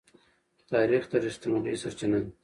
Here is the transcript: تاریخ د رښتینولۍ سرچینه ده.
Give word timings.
تاریخ 0.71 1.03
د 1.11 1.13
رښتینولۍ 1.25 1.75
سرچینه 1.83 2.17
ده. 2.23 2.29